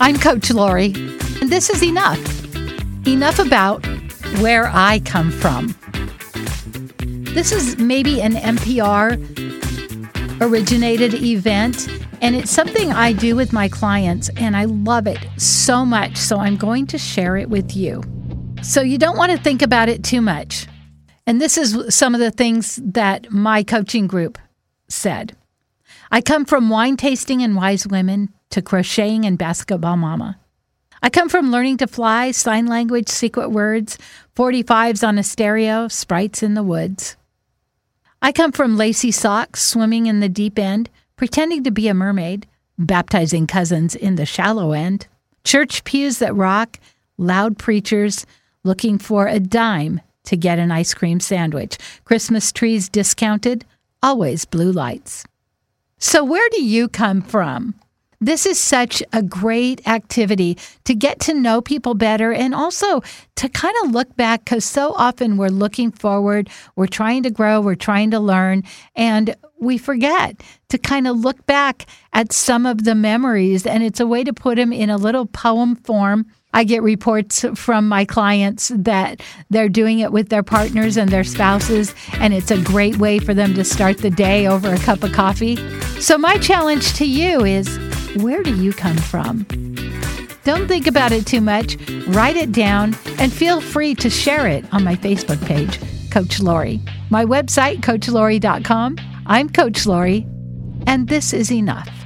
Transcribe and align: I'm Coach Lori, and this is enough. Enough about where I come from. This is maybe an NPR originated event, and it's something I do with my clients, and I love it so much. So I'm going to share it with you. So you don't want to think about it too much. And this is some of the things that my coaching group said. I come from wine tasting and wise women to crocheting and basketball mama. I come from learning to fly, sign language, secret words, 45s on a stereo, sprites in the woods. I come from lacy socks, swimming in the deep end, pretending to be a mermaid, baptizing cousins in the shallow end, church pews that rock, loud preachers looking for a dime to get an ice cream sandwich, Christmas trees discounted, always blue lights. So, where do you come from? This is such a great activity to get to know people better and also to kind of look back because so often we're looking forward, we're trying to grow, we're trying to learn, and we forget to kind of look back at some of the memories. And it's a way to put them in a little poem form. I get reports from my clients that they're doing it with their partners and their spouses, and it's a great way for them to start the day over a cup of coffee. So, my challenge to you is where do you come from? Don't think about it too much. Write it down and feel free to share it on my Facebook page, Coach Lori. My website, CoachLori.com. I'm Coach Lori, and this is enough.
I'm 0.00 0.18
Coach 0.18 0.50
Lori, 0.50 0.94
and 1.40 1.50
this 1.50 1.68
is 1.68 1.82
enough. 1.82 2.18
Enough 3.06 3.38
about 3.38 3.84
where 4.40 4.70
I 4.72 5.00
come 5.04 5.30
from. 5.30 5.74
This 7.34 7.52
is 7.52 7.76
maybe 7.76 8.22
an 8.22 8.34
NPR 8.34 9.20
originated 10.40 11.12
event, 11.14 11.86
and 12.22 12.34
it's 12.34 12.50
something 12.50 12.92
I 12.92 13.12
do 13.12 13.36
with 13.36 13.52
my 13.52 13.68
clients, 13.68 14.30
and 14.36 14.56
I 14.56 14.64
love 14.64 15.06
it 15.06 15.18
so 15.36 15.84
much. 15.84 16.16
So 16.16 16.38
I'm 16.38 16.56
going 16.56 16.86
to 16.88 16.98
share 16.98 17.36
it 17.36 17.50
with 17.50 17.76
you. 17.76 18.02
So 18.62 18.80
you 18.80 18.96
don't 18.96 19.18
want 19.18 19.32
to 19.32 19.38
think 19.38 19.60
about 19.60 19.90
it 19.90 20.02
too 20.02 20.22
much. 20.22 20.66
And 21.26 21.42
this 21.42 21.58
is 21.58 21.94
some 21.94 22.14
of 22.14 22.20
the 22.20 22.30
things 22.30 22.80
that 22.82 23.30
my 23.30 23.62
coaching 23.62 24.06
group 24.06 24.38
said. 24.88 25.36
I 26.10 26.20
come 26.20 26.44
from 26.44 26.70
wine 26.70 26.96
tasting 26.96 27.42
and 27.42 27.56
wise 27.56 27.86
women 27.86 28.32
to 28.50 28.62
crocheting 28.62 29.24
and 29.24 29.38
basketball 29.38 29.96
mama. 29.96 30.38
I 31.02 31.10
come 31.10 31.28
from 31.28 31.50
learning 31.50 31.78
to 31.78 31.86
fly, 31.86 32.30
sign 32.30 32.66
language, 32.66 33.08
secret 33.08 33.50
words, 33.50 33.98
45s 34.36 35.06
on 35.06 35.18
a 35.18 35.22
stereo, 35.22 35.88
sprites 35.88 36.42
in 36.42 36.54
the 36.54 36.62
woods. 36.62 37.16
I 38.22 38.32
come 38.32 38.52
from 38.52 38.78
lacy 38.78 39.10
socks, 39.10 39.62
swimming 39.62 40.06
in 40.06 40.20
the 40.20 40.30
deep 40.30 40.58
end, 40.58 40.88
pretending 41.16 41.62
to 41.64 41.70
be 41.70 41.88
a 41.88 41.94
mermaid, 41.94 42.46
baptizing 42.78 43.46
cousins 43.46 43.94
in 43.94 44.14
the 44.14 44.24
shallow 44.24 44.72
end, 44.72 45.06
church 45.44 45.84
pews 45.84 46.20
that 46.20 46.34
rock, 46.34 46.78
loud 47.18 47.58
preachers 47.58 48.24
looking 48.62 48.98
for 48.98 49.26
a 49.26 49.38
dime 49.38 50.00
to 50.24 50.36
get 50.36 50.58
an 50.58 50.70
ice 50.70 50.94
cream 50.94 51.20
sandwich, 51.20 51.76
Christmas 52.04 52.50
trees 52.50 52.88
discounted, 52.88 53.64
always 54.02 54.44
blue 54.44 54.72
lights. 54.72 55.24
So, 55.98 56.24
where 56.24 56.48
do 56.50 56.62
you 56.62 56.88
come 56.88 57.22
from? 57.22 57.74
This 58.24 58.46
is 58.46 58.58
such 58.58 59.02
a 59.12 59.22
great 59.22 59.86
activity 59.86 60.56
to 60.84 60.94
get 60.94 61.20
to 61.20 61.34
know 61.34 61.60
people 61.60 61.94
better 61.94 62.32
and 62.32 62.54
also 62.54 63.02
to 63.36 63.48
kind 63.50 63.74
of 63.84 63.90
look 63.90 64.16
back 64.16 64.44
because 64.44 64.64
so 64.64 64.94
often 64.96 65.36
we're 65.36 65.48
looking 65.48 65.90
forward, 65.90 66.48
we're 66.74 66.86
trying 66.86 67.22
to 67.24 67.30
grow, 67.30 67.60
we're 67.60 67.74
trying 67.74 68.10
to 68.12 68.20
learn, 68.20 68.62
and 68.96 69.36
we 69.60 69.76
forget 69.76 70.42
to 70.70 70.78
kind 70.78 71.06
of 71.06 71.18
look 71.18 71.44
back 71.44 71.86
at 72.14 72.32
some 72.32 72.64
of 72.64 72.84
the 72.84 72.94
memories. 72.94 73.66
And 73.66 73.82
it's 73.82 74.00
a 74.00 74.06
way 74.06 74.24
to 74.24 74.32
put 74.32 74.56
them 74.56 74.72
in 74.72 74.88
a 74.88 74.96
little 74.96 75.26
poem 75.26 75.76
form. 75.76 76.24
I 76.54 76.64
get 76.64 76.82
reports 76.82 77.44
from 77.54 77.88
my 77.88 78.06
clients 78.06 78.72
that 78.74 79.20
they're 79.50 79.68
doing 79.68 79.98
it 79.98 80.12
with 80.12 80.30
their 80.30 80.42
partners 80.42 80.96
and 80.96 81.10
their 81.10 81.24
spouses, 81.24 81.94
and 82.14 82.32
it's 82.32 82.50
a 82.50 82.62
great 82.62 82.96
way 82.96 83.18
for 83.18 83.34
them 83.34 83.52
to 83.54 83.64
start 83.64 83.98
the 83.98 84.10
day 84.10 84.46
over 84.46 84.72
a 84.72 84.78
cup 84.78 85.02
of 85.02 85.12
coffee. 85.12 85.58
So, 86.04 86.18
my 86.18 86.36
challenge 86.36 86.92
to 86.96 87.06
you 87.06 87.46
is 87.46 87.78
where 88.16 88.42
do 88.42 88.54
you 88.54 88.74
come 88.74 88.98
from? 88.98 89.44
Don't 90.44 90.68
think 90.68 90.86
about 90.86 91.12
it 91.12 91.26
too 91.26 91.40
much. 91.40 91.78
Write 92.08 92.36
it 92.36 92.52
down 92.52 92.94
and 93.18 93.32
feel 93.32 93.62
free 93.62 93.94
to 93.94 94.10
share 94.10 94.46
it 94.46 94.66
on 94.70 94.84
my 94.84 94.96
Facebook 94.96 95.42
page, 95.46 95.80
Coach 96.10 96.40
Lori. 96.40 96.82
My 97.08 97.24
website, 97.24 97.80
CoachLori.com. 97.80 98.98
I'm 99.24 99.48
Coach 99.48 99.86
Lori, 99.86 100.26
and 100.86 101.08
this 101.08 101.32
is 101.32 101.50
enough. 101.50 102.03